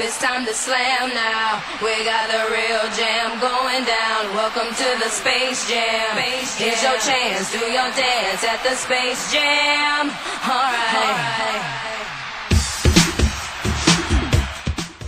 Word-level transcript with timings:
It's 0.00 0.18
time 0.18 0.46
to 0.46 0.54
slam 0.54 1.10
now. 1.10 1.60
We 1.82 2.04
got 2.04 2.30
the 2.30 2.46
real 2.54 2.86
jam 2.94 3.40
going 3.40 3.84
down. 3.84 4.34
Welcome 4.34 4.70
to 4.74 4.88
the 5.02 5.10
Space 5.10 5.68
Jam. 5.68 6.16
Here's 6.56 6.82
your 6.82 6.98
chance, 6.98 7.50
do 7.52 7.58
your 7.58 7.90
dance 7.96 8.44
at 8.44 8.62
the 8.62 8.76
Space 8.76 9.32
Jam. 9.32 10.10
Alright. 10.46 11.88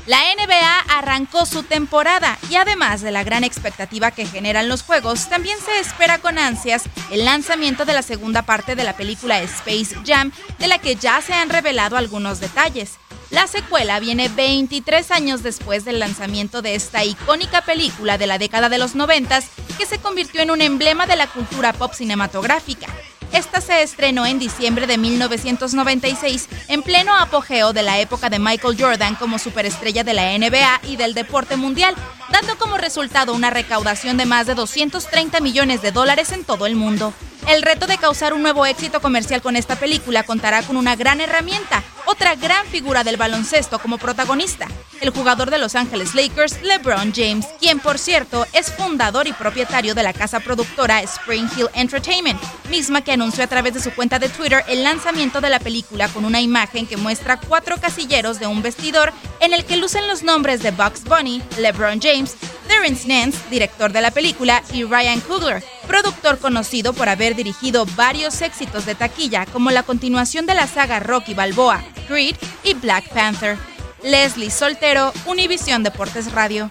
La 0.06 0.18
NBA 0.34 0.80
arrancó 0.88 1.46
su 1.46 1.62
temporada 1.62 2.36
y 2.48 2.56
además 2.56 3.00
de 3.00 3.12
la 3.12 3.22
gran 3.22 3.44
expectativa 3.44 4.10
que 4.10 4.26
generan 4.26 4.68
los 4.68 4.82
juegos, 4.82 5.28
también 5.28 5.56
se 5.60 5.78
espera 5.78 6.18
con 6.18 6.36
ansias 6.36 6.82
el 7.12 7.24
lanzamiento 7.24 7.84
de 7.84 7.92
la 7.92 8.02
segunda 8.02 8.42
parte 8.42 8.74
de 8.74 8.82
la 8.82 8.96
película 8.96 9.40
Space 9.42 9.94
Jam, 10.04 10.32
de 10.58 10.66
la 10.66 10.78
que 10.78 10.96
ya 10.96 11.20
se 11.20 11.32
han 11.32 11.48
revelado 11.48 11.96
algunos 11.96 12.40
detalles. 12.40 12.98
La 13.40 13.46
secuela 13.46 14.00
viene 14.00 14.28
23 14.28 15.10
años 15.12 15.42
después 15.42 15.86
del 15.86 15.98
lanzamiento 15.98 16.60
de 16.60 16.74
esta 16.74 17.06
icónica 17.06 17.62
película 17.62 18.18
de 18.18 18.26
la 18.26 18.36
década 18.36 18.68
de 18.68 18.76
los 18.76 18.94
90 18.94 19.40
que 19.78 19.86
se 19.86 19.98
convirtió 19.98 20.42
en 20.42 20.50
un 20.50 20.60
emblema 20.60 21.06
de 21.06 21.16
la 21.16 21.26
cultura 21.26 21.72
pop 21.72 21.94
cinematográfica. 21.94 22.88
Esta 23.32 23.62
se 23.62 23.82
estrenó 23.82 24.26
en 24.26 24.38
diciembre 24.38 24.86
de 24.86 24.98
1996, 24.98 26.50
en 26.68 26.82
pleno 26.82 27.16
apogeo 27.16 27.72
de 27.72 27.82
la 27.82 27.98
época 27.98 28.28
de 28.28 28.38
Michael 28.38 28.76
Jordan 28.78 29.14
como 29.14 29.38
superestrella 29.38 30.04
de 30.04 30.12
la 30.12 30.36
NBA 30.36 30.82
y 30.82 30.96
del 30.96 31.14
deporte 31.14 31.56
mundial, 31.56 31.94
dando 32.30 32.58
como 32.58 32.76
resultado 32.76 33.32
una 33.32 33.48
recaudación 33.48 34.18
de 34.18 34.26
más 34.26 34.48
de 34.48 34.54
230 34.54 35.40
millones 35.40 35.80
de 35.80 35.92
dólares 35.92 36.32
en 36.32 36.44
todo 36.44 36.66
el 36.66 36.76
mundo. 36.76 37.14
El 37.48 37.62
reto 37.62 37.86
de 37.86 37.96
causar 37.96 38.34
un 38.34 38.42
nuevo 38.42 38.66
éxito 38.66 39.00
comercial 39.00 39.40
con 39.40 39.56
esta 39.56 39.76
película 39.76 40.24
contará 40.24 40.62
con 40.62 40.76
una 40.76 40.94
gran 40.94 41.22
herramienta, 41.22 41.82
otra 42.10 42.34
gran 42.34 42.66
figura 42.66 43.04
del 43.04 43.16
baloncesto 43.16 43.78
como 43.78 43.96
protagonista, 43.96 44.66
el 45.00 45.10
jugador 45.10 45.48
de 45.48 45.58
Los 45.58 45.76
Ángeles 45.76 46.16
Lakers, 46.16 46.60
LeBron 46.60 47.12
James, 47.14 47.46
quien 47.60 47.78
por 47.78 47.98
cierto 47.98 48.46
es 48.52 48.72
fundador 48.72 49.28
y 49.28 49.32
propietario 49.32 49.94
de 49.94 50.02
la 50.02 50.12
casa 50.12 50.40
productora 50.40 51.02
Spring 51.02 51.48
Hill 51.56 51.68
Entertainment, 51.72 52.40
misma 52.68 53.02
que 53.02 53.12
anunció 53.12 53.44
a 53.44 53.46
través 53.46 53.74
de 53.74 53.80
su 53.80 53.92
cuenta 53.92 54.18
de 54.18 54.28
Twitter 54.28 54.64
el 54.66 54.82
lanzamiento 54.82 55.40
de 55.40 55.50
la 55.50 55.60
película 55.60 56.08
con 56.08 56.24
una 56.24 56.40
imagen 56.40 56.88
que 56.88 56.96
muestra 56.96 57.38
cuatro 57.38 57.76
casilleros 57.80 58.40
de 58.40 58.48
un 58.48 58.60
vestidor 58.60 59.12
en 59.38 59.52
el 59.52 59.64
que 59.64 59.76
lucen 59.76 60.08
los 60.08 60.24
nombres 60.24 60.62
de 60.62 60.72
Bugs 60.72 61.04
Bunny, 61.04 61.40
LeBron 61.58 62.00
James, 62.00 62.36
Terrence 62.70 63.08
Nance, 63.08 63.36
director 63.50 63.90
de 63.90 64.00
la 64.00 64.12
película, 64.12 64.62
y 64.72 64.84
Ryan 64.84 65.20
Coogler, 65.22 65.60
productor 65.88 66.38
conocido 66.38 66.92
por 66.92 67.08
haber 67.08 67.34
dirigido 67.34 67.84
varios 67.96 68.40
éxitos 68.42 68.86
de 68.86 68.94
taquilla 68.94 69.44
como 69.46 69.72
la 69.72 69.82
continuación 69.82 70.46
de 70.46 70.54
la 70.54 70.68
saga 70.68 71.00
Rocky 71.00 71.34
Balboa, 71.34 71.82
Creed 72.06 72.36
y 72.62 72.74
Black 72.74 73.08
Panther. 73.12 73.58
Leslie 74.04 74.52
Soltero, 74.52 75.12
Univisión 75.26 75.82
Deportes 75.82 76.30
Radio. 76.30 76.70